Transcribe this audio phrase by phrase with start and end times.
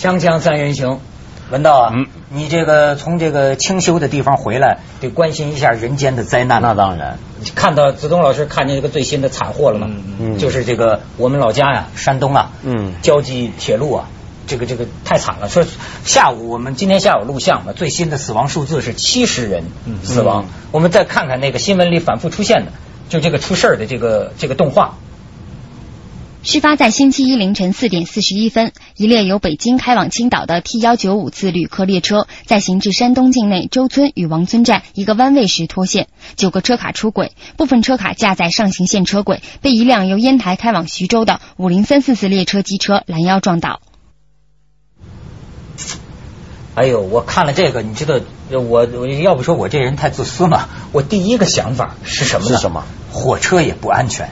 [0.00, 0.98] 锵锵三人行，
[1.50, 6.62] 文道啊，嗯你这个从这个清修的地方回来，得关心一下人间的灾难。
[6.62, 7.18] 那当然，
[7.54, 9.88] 看到子东老师看见这个最新的惨祸了吗？
[10.18, 14.08] 嗯就是这个我们老家呀，山东啊，嗯胶济铁路啊，
[14.46, 15.50] 这个这个太惨了。
[15.50, 15.66] 说
[16.02, 19.64] 下午我们今天下午录像嘛，最新的死亡数字是七十人
[20.02, 20.44] 死亡。
[20.44, 22.72] 嗯我们再看看那个新闻里反复出现的，
[23.10, 24.94] 就这个出事儿的这个这个动画。
[26.42, 43.80] 事发在星期一凌晨四点四十一分，一列由北京开往青岛的 T 幺九五次旅客列车在行至山东境内周村与王村站一个弯位时脱线，九个车卡出轨，部分车卡架在上行线车轨，被一辆由烟台开往徐州的五零三四次列车机车拦腰撞倒。
[46.74, 48.18] 哎呦，我看了这个，你知道，
[48.50, 52.56] 我我要不说我这人太自私嘛，我第一个想法是什么呢？
[52.56, 52.86] 是什么？
[53.12, 54.30] 火车也不安全，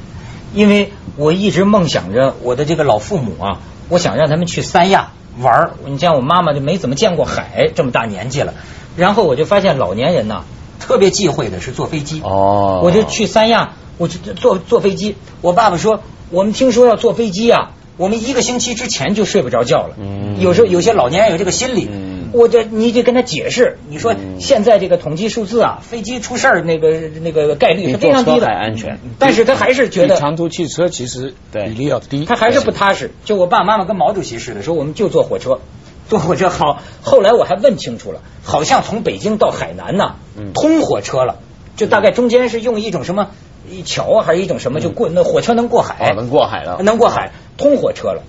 [0.55, 5.71] 因为我一直梦想着我的这个老父母啊，我想让他们去三亚玩儿。
[5.87, 8.55] 你像我妈妈就没怎么见过海，这么大年纪了，
[8.97, 10.45] 然后我就发现老年人呐、
[10.81, 12.21] 特别忌讳的是坐飞机。
[12.23, 15.17] 哦我就去三亚，我就坐坐飞机。
[15.41, 19.97] 我爸爸说，我们听说要坐飞机啊，我们一个星期之前就睡不着觉了。
[20.01, 24.41] 嗯有时候有些老年人有这个心理，嗯我这你得跟他解释，你说嗯。
[24.41, 28.99] 现在这个统计数字啊，飞机出事儿那个那个概率是非常低的，安全。
[29.19, 31.65] 但是他还是觉得长途汽车其实对。
[31.69, 33.11] 比例要低，他还是不踏实。
[33.25, 35.61] 就我爸爸妈妈跟毛主席似的，说我们就坐火车，
[36.09, 36.83] 坐火车好。
[37.03, 40.53] 后来我还问清楚了，好像从北京到海南呐，嗯。
[40.55, 41.39] 通火车了，
[41.77, 43.31] 就大概中间是用一种什么
[43.71, 46.79] 一桥啊，还是一种什么，就过那火车能过海，哦能过海了。
[46.83, 48.23] 能过海，通火车了。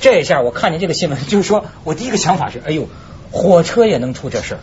[0.00, 2.88] 这一下我看见这个新闻，就是说我第一个想法是，哎呦，
[3.30, 4.60] 火车也能出这事儿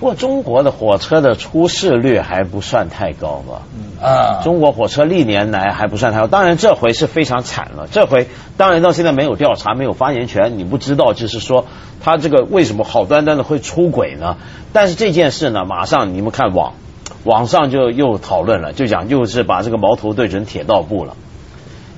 [0.00, 3.62] 不过中国的火车的出事率还不算太高吧？
[4.06, 4.42] 啊！
[4.42, 7.86] 中国火车历年来还不算太高，当然这回是非常惨了。
[7.90, 8.26] 这回
[8.56, 11.66] 当然到现在没有调查，没有发言权，你不知道就是说
[12.02, 14.36] 他这个为什么好端端的会出轨呢？
[14.72, 16.74] 但是这件事呢，马上你们看网
[17.22, 21.16] 网上就又讨论了，就讲又是把这个矛头对准铁道部了。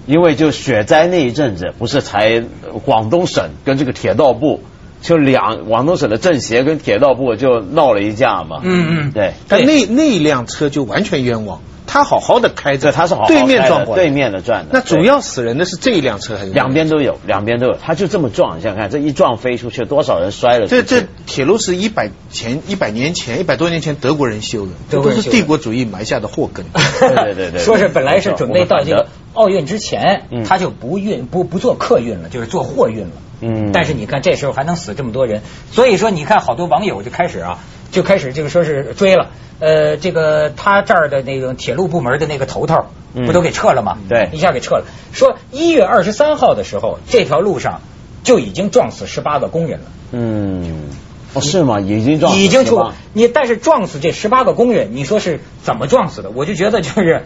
[0.05, 4.61] 因为就雪灾那一阵子，不是才呃广东省跟这个铁道部
[5.07, 8.61] 就两广东省的政协跟铁道部就闹了一架嘛。
[8.65, 14.71] 嗯嗯对，但那那一辆车就完全冤枉，他好好的开着，这他是好好对面撞过来，对面的转的。
[14.73, 20.67] 那主要死人的是这一辆车还是两边都有，两边都有，他就这么撞，你想想看，这一撞飞出去，多少人摔了？
[20.67, 26.67] 这这铁路是一百前一百年前一百多年前德国人修的， 这都是帝国主义埋下的祸根。
[26.99, 33.13] 对对对对说是本来是准备到这个奥运之前嗯，他就不运不不做客运了，就是做货运了。
[33.41, 37.59] 嗯但是你看这时候还能死这么多人，所以说你看好多网友就开始啊，
[37.91, 39.29] 就开始这个说是追了。
[39.59, 43.97] 呃，这个他这儿的那个铁路部门的那个头头，嗯不都给撤了吗？
[44.09, 44.85] 对一下给撤了。
[45.13, 47.81] 说一月二十三号的时候，这条路上
[48.23, 49.87] 就已经撞死十八个工人了。
[50.13, 50.91] 嗯，
[51.33, 51.81] 哦是吗？
[51.81, 56.31] 已经撞死已经出你，但是撞死这十八个工人，你说是怎么撞死的？
[56.31, 57.25] 我就觉得就是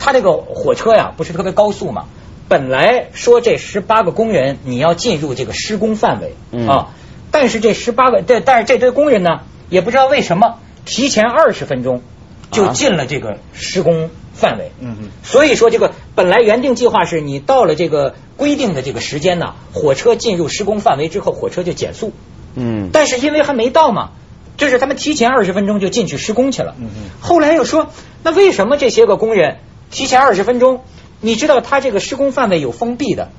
[0.00, 2.06] 他这个火车呀，不是特别高速嘛。
[2.48, 6.88] 本来说这十八个工人你要进入这个施工范围、嗯啊，
[7.30, 12.02] 但是这十八个，但但是这堆工人呢，也不知道为什么提前二十分钟
[12.50, 14.72] 就啊进了这个施工范围。
[14.80, 22.12] 嗯嗯所以说这个本来原定计划是你到了这个规定的这个时间呢，火车进入施工范围之后，火车就减速。
[22.54, 24.12] 嗯，但是因为还没到嘛，
[24.56, 26.74] 就是他们提前二十分钟就进去施工去了。
[26.78, 27.90] 嗯嗯后来又说，
[28.22, 29.58] 那为什么这些个工人
[29.90, 30.82] 提前二十分钟？
[31.20, 33.30] 你知道他这个施工范围有封闭的，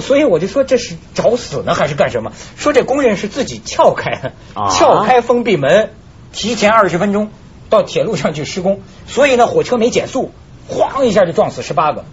[0.00, 2.32] 所以我就说这是找死呢还是干什么？
[2.56, 5.90] 说这工人是自己撬开的，啊撬开封闭门，
[6.32, 7.30] 提前二十分钟
[7.70, 10.32] 到铁路上去施工，所以呢火车没减速，
[10.70, 12.04] 哐一下就撞死十八个。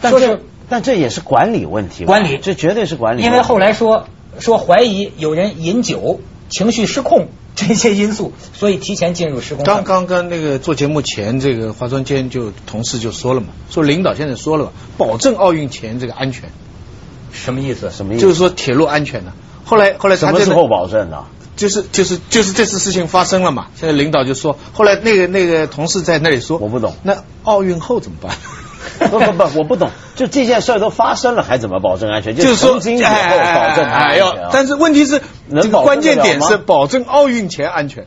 [0.00, 3.22] 但是但这也是管理问题，管理这绝对是管理。
[3.22, 4.06] 因为后来说
[4.38, 7.28] 说怀疑有人饮酒、情绪失控
[7.66, 9.64] 这些因素，所以提前进入施工。
[9.64, 16.50] 刚刚跟那个做节目前，这个化妆间就同事就说了嘛，说领导现在说了嘛，保证奥运前这个安全，
[17.32, 17.90] 什么意思？
[17.90, 18.22] 什么意思？
[18.22, 19.32] 就是说铁路安全的。
[19.64, 21.24] 后来后来他这个什么时候保证的？
[21.56, 28.36] 就是就是就是这次事情发生了嘛，现在领导就说，后来那个那个同事在那里说，我不懂那奥运后怎么办？
[29.10, 32.34] 不不不，我不懂，就这件事儿都发生了，还怎么保证安全？
[32.34, 34.50] 就是说曾经以后保证它安全哎呦啊。
[34.52, 35.20] 但是问题是，
[35.50, 38.06] 这个能保证关键点是保证奥运前安全。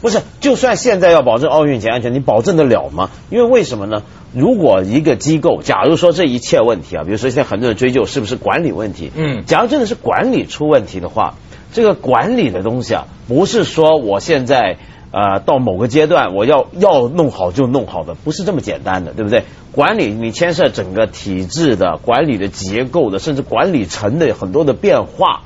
[0.00, 3.10] 不是，就算现在要保证奥运前安全，你保证得了吗？
[3.28, 4.02] 因为为什么呢？
[4.32, 11.34] 如果一个机构，假如说这一切问题啊，比如说现在很多人追究是不是管理问题，嗯假如真的是管理出问题的话，
[11.74, 14.78] 这个管理的东西啊，不是说我现在
[15.12, 19.44] 呃到某个阶段我要要弄好就弄好的，不是这么简单的，对不对？
[19.72, 25.42] 管理你牵涉整个体制的管理的结构的，甚至管理层的很多的变化。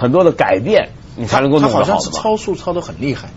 [0.00, 2.10] 很多的改变，你才能够弄他好像是。
[2.10, 3.30] 超速超的很厉害，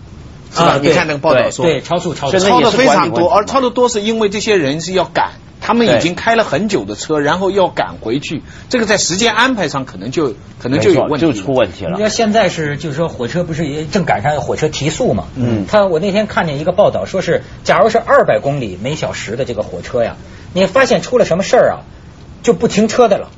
[0.53, 0.73] 是吧？
[0.73, 12.03] 啊你看那个报道说，对超速超超的非常多，而超的多是因为这些人是要赶，他们已经开了很久的车，然后要赶回去，这个在时间安排上可能就可能就有问题了，就出问题了你知。
[12.03, 15.27] 道现在是就是说火车不是也正赶上火车提速嘛？
[15.35, 20.17] 嗯他我那天看见一个报道，说是假如是二百公里每小时的这个火车呀，
[20.53, 21.77] 你发现出了什么事儿啊，
[22.41, 23.29] 就不停车的了。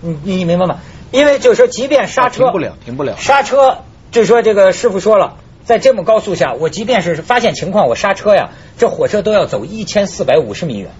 [0.00, 0.78] 你你明白吗？
[1.10, 3.78] 因为就是说，即便刹车、停不了停不了刹车
[4.10, 10.90] 就是说这个师傅说了，在这么高速下，我即便是发现情况，我刹车呀，这火车都要走一千四百五十米远。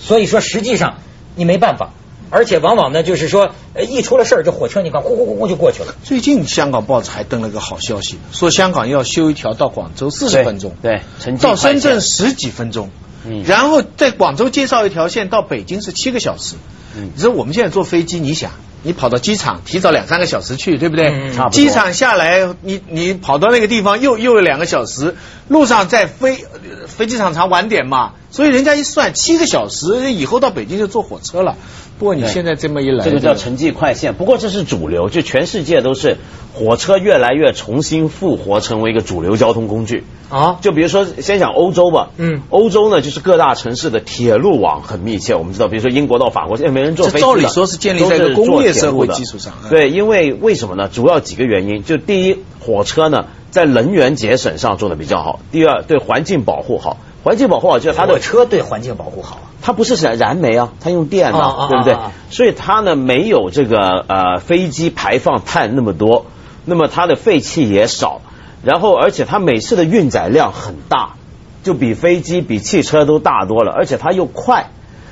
[0.00, 0.98] 所以说，实际上
[1.36, 1.90] 你没办法，
[2.30, 5.94] 而且往往呢，就是说，呃一出了事儿，这火车你看，呼呼呼呼就过去了。
[6.04, 11.02] 最近香港报纸还登了个好消息，说香港要修一条到广州四十分钟，对
[11.40, 12.90] 到深圳十几分钟，
[13.24, 16.54] 嗯然后在广州介绍一条线到北京是七个小时。
[16.96, 18.52] 嗯你说我们现在坐飞机，你想，
[18.82, 21.08] 你跑到机场提早两三个小时去，对不对？
[21.08, 25.16] 嗯差不多机场下来，你你跑到那个地方又又有两个小时，
[25.48, 31.56] 路上再飞，呃飞机场常晚点嘛，所以人家一算七个小时，以后到北京就坐火车了。
[31.98, 36.16] 不过你现在这么一来，这个叫城际快线，不过这是主流，就全世界都是
[36.54, 40.04] 火车越来越重新复活成为一个主流交通工具。
[40.28, 45.34] 啊，就比如说，先讲欧洲吧，嗯欧洲呢就是各大城市的铁路网很密切。
[45.34, 50.88] 我们知道，比如说英国到法国，现在没人坐飞机了这照理说是建立在工业社会基础上嗯对，因为为什么呢？
[50.92, 56.98] 主要几个原因，就第一，火车呢在能源节省上做的比较好；第二，对环境保护好。
[57.24, 59.47] 环境保护好，就是它的火车对环境保护好啊。
[59.68, 61.94] 它不是燃燃煤啊，它用电的，啊啊啊对不对？
[62.30, 66.24] 所以它呢没有这个呃飞机排放碳那么多，
[66.64, 68.22] 那么它的废气也少，
[68.64, 71.16] 然后而且它每次的运载量很大，
[71.64, 74.70] 就比飞机比汽车都大多了，而且它又快。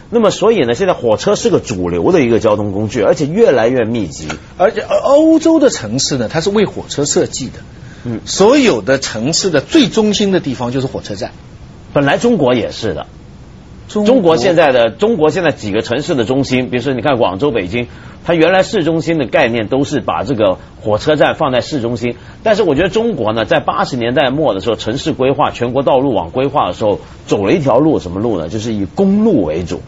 [0.09, 4.29] 那么所以呢，现在火车是个主流的一个交通工具，而且越来越密集。
[4.57, 7.59] 而且呃欧洲的城市呢，它是为火车设计的。
[8.05, 11.33] 嗯所有的城市的最中心的地方就是火车站。
[11.93, 13.07] 本来中国也是的，
[13.89, 17.87] 中国现在的中国现在几个城市的中心，比如说你看广州、北京，
[18.25, 28.49] 它原来市中心的概念都是把这个火车站放在市中心，但是我觉得中国呢，在八十年代末的时候，城市规划、全国道路网规划的时候，走了一条路，什么路呢？
[28.49, 29.81] 就是以公路为主，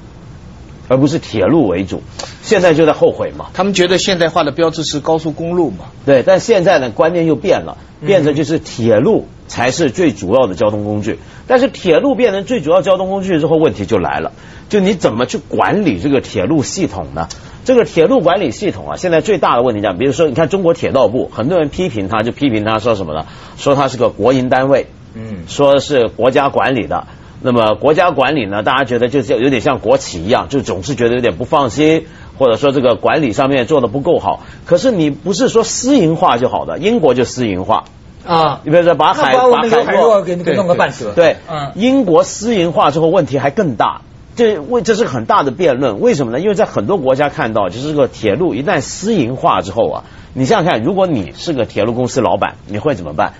[0.87, 2.03] 而不是铁路为主。
[2.43, 3.47] 现在就在后悔嘛。
[3.53, 5.87] 他们觉得现代化的标志是高速公路嘛。
[6.07, 11.19] 对，但现在呢，观念又变了，变成就是铁路才是最主要的交通工具。
[11.49, 14.33] 但是铁路变成最主要交通工具之后，问题就来了，
[14.69, 17.29] 就你怎么去管理这个铁路系统呢？
[17.65, 23.27] 这个铁路管理系统啊，现在最大的问题讲，比如说，你看中国铁道部，很多人批评他，就批评他说什么呢？
[23.59, 27.07] 说他是个国营单位，嗯说是国家管理的。
[27.41, 32.07] 那么国家管理呢，大家觉得就是有点像国企一样，就总是觉得有点不放心，
[32.37, 34.43] 或者说这个管理上面做的不够好。
[34.65, 37.85] 可是你不是说私营化就好的，英国就私营化，
[38.29, 41.13] 啊，你比如说把海那把海海若给弄个半死。
[41.17, 44.03] 对，嗯英国私营化之后问题还更大。
[44.37, 46.39] 这为这是个很大的辩论，为什么呢？
[46.39, 53.33] 因为在很多国家看到，就是这个铁路一旦私营化之后啊，你想想看，如果你是个铁路公司老板，你会怎么办？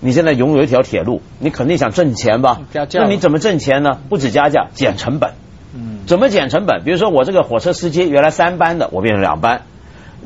[0.00, 2.60] 你现在拥有一条铁路，你肯定想挣钱吧？
[2.72, 3.98] 加价那你怎么挣钱呢？
[4.08, 5.32] 不止加价，减成本。
[5.74, 6.84] 嗯，怎么减成本？
[6.84, 9.62] 比如说我这个火车司机原来三班的，我变成两班。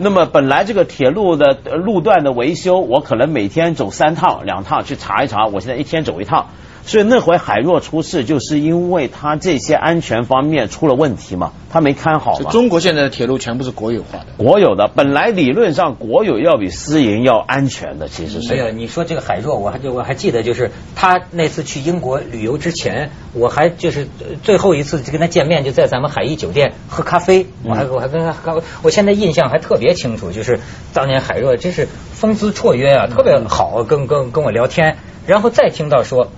[0.02, 6.46] 那么本来这个铁路的路段的维修，我可能每天走三趟、两趟去查一查，我现在一天走一趟。
[6.84, 12.50] 所以那回海若出事，就是因为他这些安全方面出了问题嘛，他没看好嘛。
[12.50, 14.26] 中国现在的铁路全部是国有化的。
[14.38, 18.72] 国有的本来理论上国有要比私营要安全的，其实没有，是。
[18.72, 30.58] 你说这个海若，我还就我还记得，就是他那次去英国旅游之前，我还就是呃最后一次就跟他见面，就在咱们海逸酒店喝咖啡，我还我还跟他喝，我现在印象还特别清楚，就是
[30.92, 34.96] 当年海若真是风姿绰约啊，特别好，跟跟跟我聊天，
[35.26, 36.28] 然后再听到说。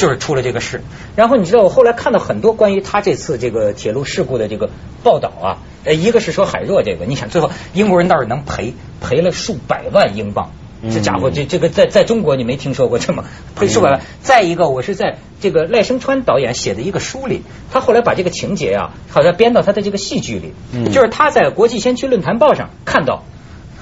[0.00, 0.80] 就是出了这个事，
[1.14, 4.70] 然后你知道我后来看到很多关于他这次这个铁路事故的这个
[5.02, 10.52] 报道啊，呃，一个是说海若这个，你想最后英国人倒是能赔赔了数百万英镑，
[10.90, 13.24] 这家伙这这个在在中国你没听说过这么
[13.56, 14.00] 赔数百万。
[14.22, 20.90] 再一个，我是在这个赖声川导演写的一个书里，他后来把这个情节啊，好像编到他的这个戏剧里，嗯。
[20.90, 23.22] 就是他在国际先驱论坛报上看到。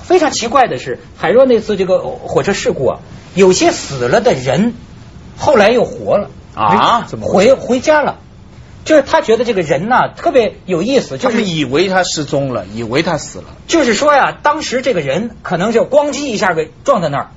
[0.03, 2.99] 非常奇怪的是，海若那次这个火车事故啊，
[3.35, 4.73] 有些死了的人
[5.38, 8.18] 后来又活了啊怎么回回家了？
[8.85, 13.45] 就是他觉得这个人呐、特别有意思，就是以为他失踪了，以为他死了。
[13.66, 17.30] 就是说呀，当时这个人可能就咣叽一下给撞在那儿，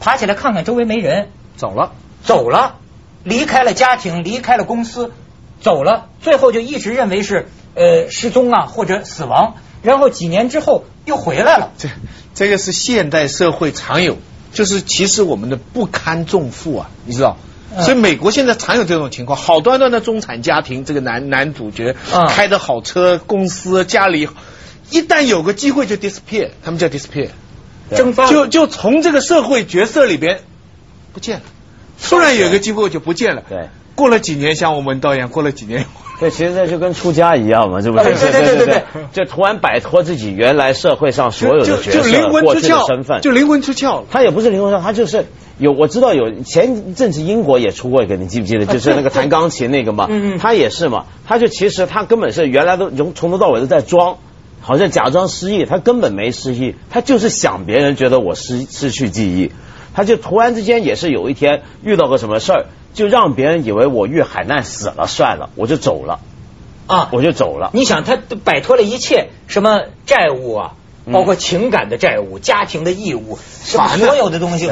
[0.00, 1.92] 爬起来看看周围没人，走了，
[2.24, 2.76] 走了，
[3.22, 5.12] 离开了家庭，离开了公司，
[5.60, 9.54] 走了，最后就一直认为是呃失踪啊或者死亡。
[9.82, 11.70] 然后几年之后又回来了。
[11.78, 11.88] 这
[12.34, 14.16] 这个是现代社会常有，
[14.56, 17.36] 就是其实我们的不堪重负啊，你知道。
[17.40, 24.28] 嗯所以美国现在常有这种情况，好端端的中产家庭，这个男男主角、嗯开的好车，公司家里
[24.90, 27.30] 一旦有个机会就 disappear，他们叫 disappear，
[27.90, 30.40] 对蒸发就就从这个社会角色里边
[31.12, 31.42] 不见了。
[32.02, 33.42] 突然有个机会就不见了。
[33.46, 35.86] 对，过了几年，像我们导演，过了几年，
[36.20, 38.04] 对，其实这就跟出家一样嘛，是不是？
[38.04, 44.04] 对对对对对就突然摆脱自己原来社会上所有的角色、就灵魂出窍，身份，就灵魂出窍了。
[44.10, 45.26] 他也不是灵魂出窍，他就是
[45.58, 48.66] 有我知道有前一阵子英国也出过一个，你记不记得？
[48.72, 54.18] 就是那个弹钢琴那个嘛，他也是嘛，他就其实他根本是原来都从从头到尾都在装。
[54.58, 59.52] 好像假装失忆，他根本没失忆，他就是想别人觉得我失失去记忆，
[59.94, 66.18] 他就突然之间也是有一天遇到个什么事儿，就让别人以为我遇海难死了，算了，我就走了，
[66.86, 67.70] 啊，我就走了。
[67.74, 74.66] 你想，他摆脱了一切什么债务啊，嗯包括情感的债务、家庭的义务，什么所有的东西，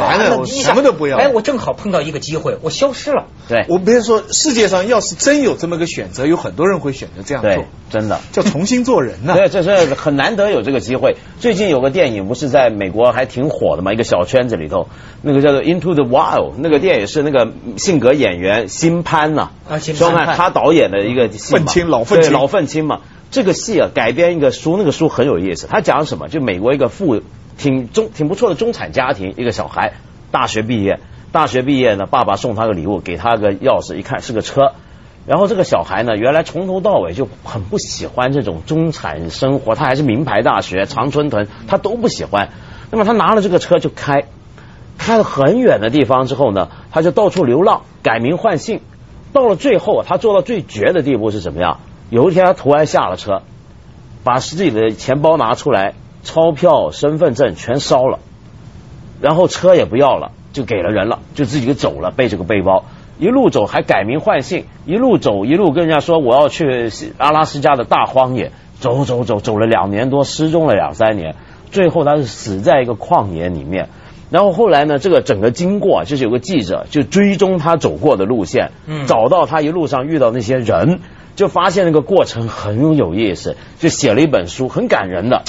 [0.63, 1.17] 什么都不要。
[1.17, 3.27] 哎，我正好碰到一个机会，我消失了。
[3.49, 3.67] 对。
[3.69, 7.53] 我别说世界上要是真有这么个选择，有很多人会选择这样做。
[7.55, 8.21] 对，，真的。
[8.33, 9.35] 叫重新做人呐。
[9.35, 11.17] 对，这是很难得有这个机会。
[11.39, 14.89] 最近有个电影不是在美国还挺火的嘛，一个小圈子里头，
[15.23, 21.23] 那个叫做《Into the Wild》，那个电影是那个性格演员辛潘呐，啊辛兄潘他导演的一个
[21.89, 22.33] 老愤青。
[22.33, 23.01] 老愤青嘛。
[23.35, 25.67] 这个戏啊改编一个书，那个书很有意思。
[25.67, 26.29] 他讲什么？
[26.29, 27.21] 就美国一个富
[27.59, 29.95] 挺中挺不错的中产家庭，一个小孩
[30.31, 31.01] 大学毕业，
[31.33, 34.75] 大学毕业呢，爸爸送他个礼物，给他个钥匙，一看是个车。
[35.27, 42.51] 然后这个小孩呢，原来从头到尾就很不喜欢这种中产生活，他还是名牌大学常春藤，他都不喜欢。
[42.93, 44.27] 那么他拿了这个车就开，
[44.97, 48.81] 开了很远的地方之后呢，他就到处流浪，改名换姓。
[49.33, 51.81] 到了最后，他做到最绝的地步是怎么样？
[52.11, 53.43] 有一天他突然下了车，
[54.23, 58.19] 把自己的钱包拿出来，钞票、身份证全烧了，
[59.21, 62.85] 然后车也不要了，就给了人了，就自己就走了，背着个背包。
[63.19, 71.37] 一路走还改名换姓，一路走一路跟人家说我要去阿拉斯加的大荒野，走走走走了两年多，失踪了两三年，
[71.71, 73.89] 最后他是死在一个旷野里面。
[74.31, 80.99] 然后后来呢，这个整个经过啊就是有个记者就追踪他走过的路线，嗯找到他一路上遇到那些人，
[81.37, 85.43] 就发现那个过程很有意思，就写了一本书，很感人的。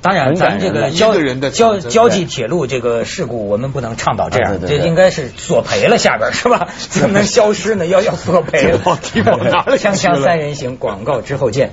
[0.00, 6.68] 当然，咱这个交人的交交际铁路这个事故，我们不能倡导这样，啊对对对这应该是索赔了，下边是吧？
[6.76, 7.86] 怎么能消失呢？
[7.86, 11.70] 要要索赔了 锵锵三人行，广告之后见。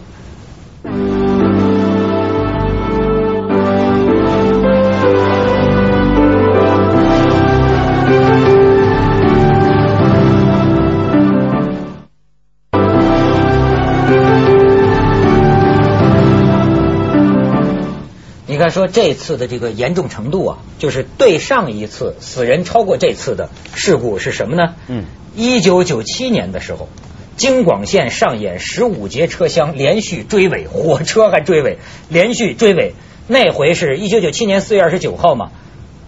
[18.69, 24.75] 你看，说这次的这个严重程度啊，就是对上一次死人超过这次的事故是什么呢？
[24.87, 26.87] 嗯，一九九七年的时候，
[27.35, 32.93] 京广线上演十五节车厢连续追尾，火车还追尾，连续追尾。
[33.27, 35.49] 那回是一九九七年四月二十九号嘛，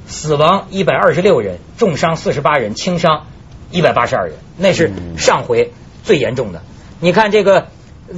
[0.08, 3.26] 死亡一百二十六人，重伤四十八人，轻伤
[3.72, 6.62] 一百八十二人，那是上回最严重的。
[7.00, 7.70] 你看这个，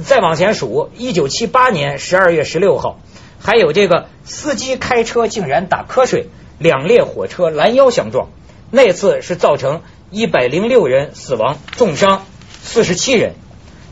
[0.04, 2.98] 再往前数，一九七八年十二月十六号。
[3.44, 8.28] 还有这个司机开车竟然打瞌睡，两列火车拦腰相撞，
[8.70, 12.24] 那次是造成一百零六人死亡，重伤
[12.62, 13.34] 四十七人。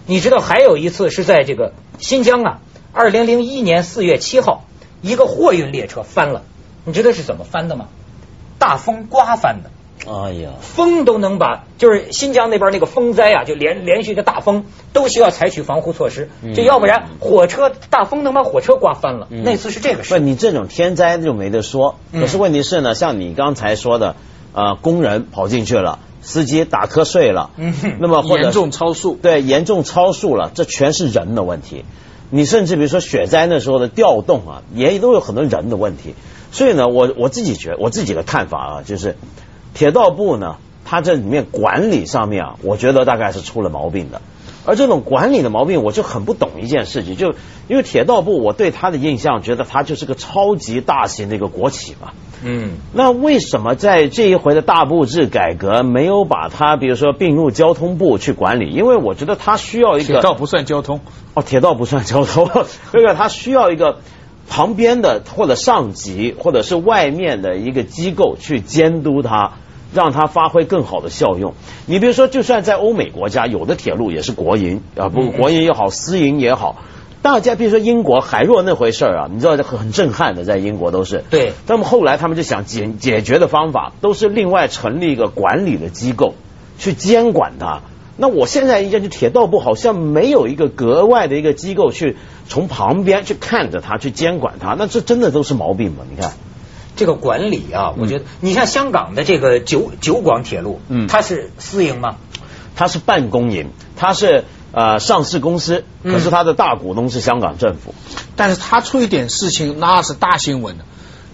[0.07, 2.61] 你知道还有一次是在这个新疆啊，
[2.95, 4.65] 二零零一年四月七号，
[5.03, 6.45] 一个货运列车翻了，
[6.87, 7.89] 你知道是怎么翻的吗？
[8.59, 9.71] 大风刮翻的。
[10.05, 19.29] 哎呀，风都能把，就是新疆那边那个风灾啊，就连连续的大风都需要采取防护措施，嗯就要不然火车大风能把火车刮翻了。
[19.31, 20.19] 嗯那次是这个不，事。
[20.19, 21.97] 你这种天灾就没得说。
[22.11, 24.17] 嗯可是问题是呢，像你刚才说的，
[24.53, 31.85] 呃，工人跑进去了，司机打瞌睡了，嗯那么或者严重超速，对严重超速了，这全是人的问题。
[32.31, 36.15] 你甚至比如说雪灾那时候的调动啊，也都有很多人的问题。
[36.51, 39.17] 所以呢，我我自己觉我自己的看法啊，就是
[39.75, 44.21] 铁道部呢，它这里面管理上面啊，我觉得大概是出了毛病的。
[44.65, 47.35] 而这种管理的毛病，我就很不懂一件事情，就
[47.67, 52.13] 因为铁道部，我对它的印象觉得它就是个超级大型的一个国企嘛。
[52.45, 58.71] 嗯，那为什么在这一回的大部制改革没有把它，比如说并入交通部去管理？
[58.71, 61.01] 因为我觉得它需要一个铁道不算交通，
[61.35, 62.49] 哦，铁道不算交通，
[62.93, 63.99] 这个它需要一个
[64.55, 69.53] 旁边的或者上级或者是外面的一个机构去监督它，
[69.95, 71.55] 让它发挥更好的效用。
[71.87, 76.77] 你比如说，就算在欧美国家，有的铁路也是国营啊，不嗯国营也好，私营也好。
[77.23, 81.25] 大家比如说英国海若那回事儿啊，你知道这很震撼的，在英国都是。
[81.31, 81.55] 对。
[81.67, 86.35] 那么后来他们就想解解决的方法，都是另外成立一个管理的机构
[86.77, 87.81] 去监管它。
[88.23, 92.17] 那我现在一见就铁道部好像没有一个格外的一个机构去
[92.49, 96.05] 从旁边去看着它去监管它，那这真的都是毛病吗？
[96.09, 96.33] 你看。
[96.95, 102.15] 这个管理啊，我觉得你像香港的这个九九广铁路，嗯，它是私营吗？
[102.77, 107.93] 它是半公营，它是呃上市公司，可是它的大股东是香港政府。
[108.37, 110.85] 但是它出一点事情，那是大新闻的。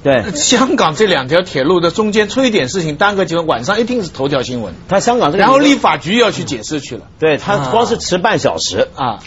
[0.08, 4.74] 对，香港这两条铁路的中间出一点事情，耽搁几个，晚上一定是头条新闻。
[4.88, 7.02] 他香港这个，然后立法局要去解释去了。
[7.18, 9.18] 对，他光是迟半小时啊，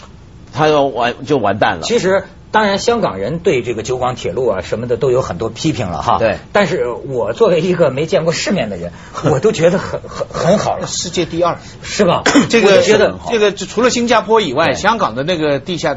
[0.52, 1.82] 他要完就完蛋了。
[1.82, 2.24] 其实。
[2.52, 6.18] 当然，香港人对这个九广铁路啊什么的都有很多批评了哈。
[6.18, 6.36] 对。
[6.52, 8.92] 但是我作为一个没见过世面的人，
[9.24, 10.86] 我都觉得很很很好了。
[10.86, 12.24] 世界第二，是吧？
[12.50, 15.96] 这个觉得这个除了新加坡以外，香港的那个地下，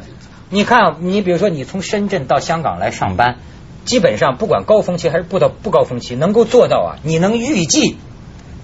[0.50, 3.40] 你看，你比如说你从深圳到香港来上班，
[3.86, 7.96] 基本上不管高峰期还是不到不高峰期，能够做到啊，你能预计，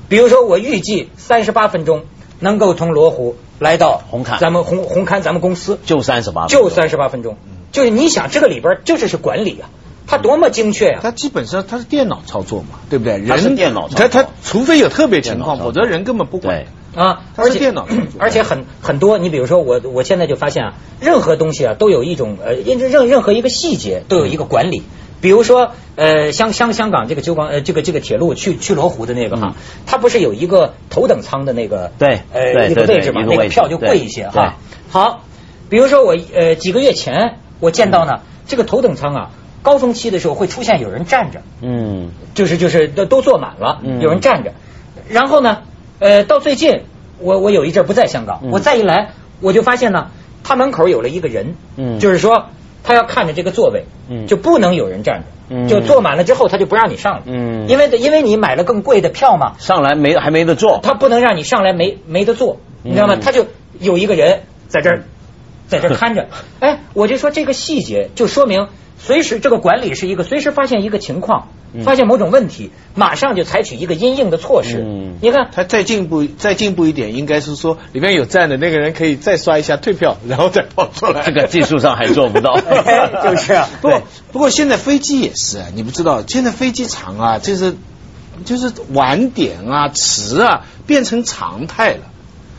[0.10, 2.04] 比如说我预计三十八分钟
[2.40, 7.38] 能够从罗湖来到红磡，咱们红红磡咱们公司就三十八，就三十八分钟。
[7.72, 9.70] 就是你想这个里边就是是管理啊，
[10.08, 11.00] 它多么精确啊！
[11.02, 13.18] 它基本上它是电脑操作嘛，对不对？
[13.20, 16.66] 人电脑，它它除非有特别情况，否则人根本不管。
[16.94, 17.88] 啊，而且电脑，
[18.20, 24.84] 而且很很多，你比如说我我现在就发现啊，任何东西啊都有一种呃，任任何一个细节都有一个管理。
[25.22, 34.56] 比如说呃，香香香港这个九广呃这个这个铁路去去罗湖的那个哈，它不是有一个头等舱的那个对呃一个位置嘛，那个票就贵一些哈。
[34.90, 35.24] 好，
[35.70, 37.38] 比如说我呃几个月前。
[37.62, 39.30] 我见到呢，这个头等舱啊，
[39.62, 44.54] 高峰期的时候会出现有人站着，嗯，就是就是都都坐满了，有人站着。
[45.08, 45.60] 然后呢，
[46.00, 46.82] 呃，到最近
[47.20, 49.12] 我我有一阵不在香港，我再一来，
[49.42, 50.10] 我就发现呢，
[50.44, 52.48] 他门口有了一个人，嗯，就是说
[52.84, 63.18] 他要看着这个座位，嗯，就不能有人站着，嗯，就坐满了之后他就不让你上了，嗯，因为因为你买了更贵的票嘛，上来没还没得坐，他不能让你上来没没得坐，你知道吗？
[63.22, 63.48] 他就
[63.80, 65.04] 有一个人在这儿。
[65.68, 66.28] 在这看着，
[66.60, 71.48] 哎，我就说这个细节就说明，随时这个管理是一个随时发现一个情况，
[71.84, 74.84] 发现某种问题，马上就采取一个因应的措施。
[75.22, 81.24] 你看，他再进步再进步一点，应该是说里面有站的那个人可以再刷一下退票，然后再跑出来。
[81.26, 82.60] 这个技术上还做不到，
[83.24, 83.70] 就是啊。
[83.82, 87.76] 不过不过现在飞机也是啊，你不知道，现在飞机场啊，就是
[88.44, 92.00] 就是晚点啊、迟啊，变成常态了。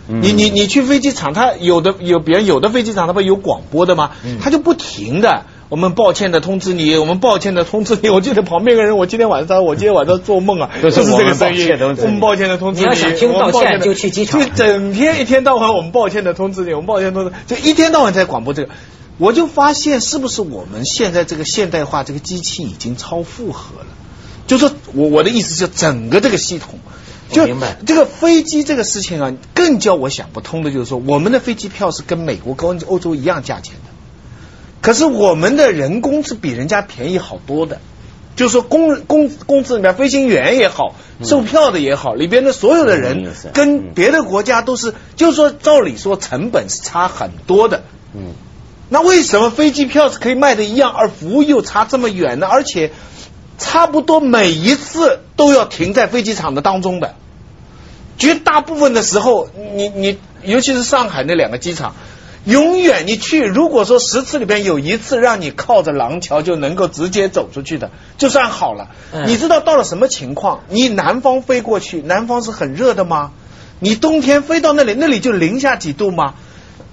[0.08, 4.10] 你你你去飞机场，他有的有别人有的飞机场，他不有广播的吗？
[4.42, 8.10] 他就不停的，我们抱歉的通知你，我们抱歉的通知你。
[8.12, 11.66] 我记得旁边个人，我今天晚上我今天晚上做梦啊， 就是这个声音。
[11.80, 12.84] 我们抱歉的通知你。
[12.84, 14.38] 你要想听道歉，就去机场。
[14.38, 18.68] 就整天一天到晚，我们抱歉的通知你，我们抱歉通知，就一天到晚在广播这个。
[19.16, 23.86] 我就发现，是不是我们现在这个现代化这个机器已经超负荷了？
[24.46, 26.80] 就说我我的意思是，整个这个系统。
[27.30, 27.48] 就
[27.86, 33.91] 这个飞机这个事情啊，更叫我想不通的就是说，我们的飞机票是跟美国、跟欧洲一样价钱的，
[34.82, 37.80] 可是我们的人工是比人家便宜好多的。
[38.34, 47.82] 就是说，工工工资里面，飞行员也好，售票的也好，里边的所有的人跟别的国家都是，就是说，照理说成本是差很多的。
[48.14, 48.32] 嗯，
[48.88, 52.46] 那为什么飞机票是可以卖的一样，而服务又差这么远呢？
[52.50, 52.92] 而且
[53.58, 57.14] 差不多每一次都要停在飞机场的当中的。
[58.16, 61.94] 绝大部分的时候，你你尤其是上海那两个机场，
[62.44, 68.88] 永远你去，如果说十次里边有一次让你靠着廊桥就能够直接走出去的，就算好了。
[69.26, 70.64] 你知道到了什么情况？
[70.68, 73.30] 你南方飞过去，南方是很热的吗？
[73.78, 76.34] 你冬天飞到那里，那里就零下几度吗？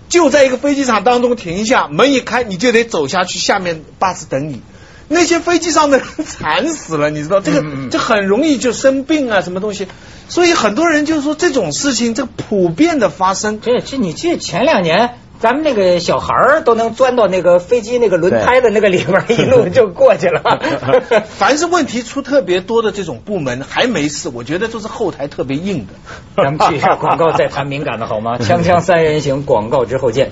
[0.07, 4.62] 就在一个飞机场当中停下，门一开，你就得走下去，下面巴士等你。
[5.07, 9.88] 那些飞机上的人惨死了，你知道这个，这很容易就生病啊，什么东西。
[10.27, 13.59] 所以很多人就是说这种事情，这普遍的发生。
[13.62, 20.41] 这这，你记前两年咱们那个小孩儿都能钻到那个飞机那个轮胎的那个里面，一路就过去了。
[21.30, 25.93] 凡是问题出特别多的这种部门还没事，我觉得都是后台特别硬的。
[26.36, 28.38] 咱们去一下广告，再谈敏感的好吗？
[28.38, 30.32] 锵锵三人行，广告之后见。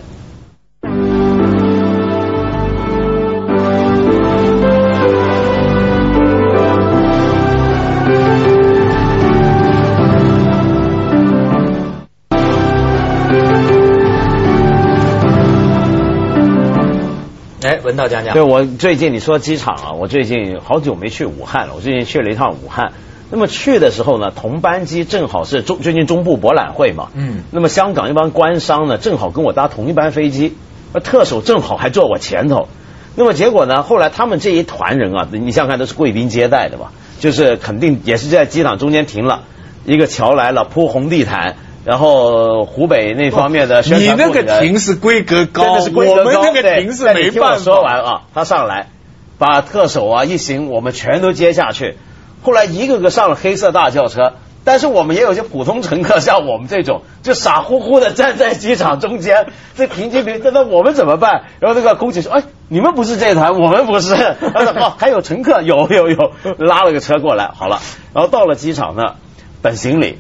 [17.98, 21.74] 文道讲讲，对我最近你说机场啊，我最近好久没去武汉了。
[21.76, 22.94] 我最近去了一趟武汉，
[23.32, 30.56] 那么去的时候呢，同班机正好是中最近中部博览会嘛，嗯，那么香港一帮官商呢，正好跟我搭同一班飞机，
[30.94, 32.68] 那特首正好还坐我前头。
[33.16, 33.82] 那么结果呢？
[33.82, 36.92] 后来他们这一团人啊，你想想看，都是贵宾接待的吧？
[37.20, 39.46] 就是肯定也是在机场中间停了，
[39.86, 41.56] 一个桥来了，铺红地毯，
[41.88, 47.64] 然后湖北那方面的宣你那个传部的人停是规格高，真的是规格高我们那个对停是没办法。
[47.64, 48.90] 说完啊，他上来
[49.38, 51.96] 把特首啊一行，我们全都接下去。
[52.42, 54.34] 后来一个个上了黑色大轿车，
[54.66, 59.48] 但是我们也有些普通乘客，像我们这种就傻乎乎的站在机场中间，
[59.78, 61.44] 这停机坪，那那我们怎么办？
[61.62, 64.14] 然后那个空姐说：“哎，你们不是这团，我们不是。”
[64.54, 67.80] 他说：“哦，还有乘客，有有有，拉了个车过来，好了。”
[68.14, 69.16] 然后到了机场呢，
[69.62, 70.18] 等行李，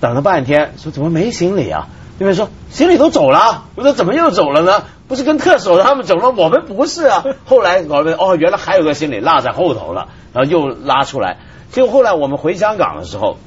[0.00, 1.88] 等了半天，说怎么没行李啊？
[2.18, 4.82] 那边说行李都走了，我说怎么又走了呢？
[5.06, 7.24] 不是跟特首他们走了，我们不是啊。
[7.46, 11.38] 后来搞的哦，原来还有个行李落在后头了，然后又拉出来。
[11.70, 13.38] 结果后来我们回香港的时候，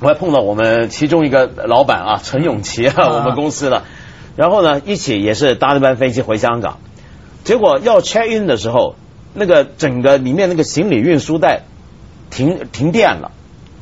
[0.00, 3.82] 我还碰到我们其中一个老板啊，陈永琪啊，我们公司的，
[4.36, 6.78] 然后呢一起也是搭那班飞机回香港，
[7.44, 8.96] 结果要 check in 的时候，
[9.34, 11.62] 那个整个里面那个行李运输带
[12.30, 13.30] 停停电了。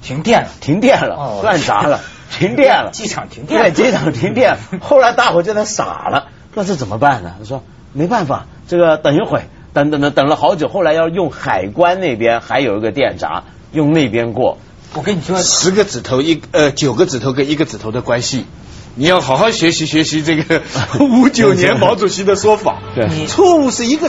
[0.02, 2.00] 停电了，停电了哦，乱砸了，
[2.38, 4.56] 停电了，机场停电了对，机场停电。
[4.80, 7.34] 后来大伙就在傻了，那这怎么办呢？
[7.38, 14.58] 他说没办法，这个等一会，等等等等了好久，后来要用海关那边还有一个电闸，用那边过。
[14.94, 18.46] 我跟你说，十个指头一呃九个指头跟一个指头的关系，
[18.94, 20.62] 你要好好学习学习这个
[20.98, 22.78] 五九年毛主席的说法。
[22.94, 24.06] 对你错误是一个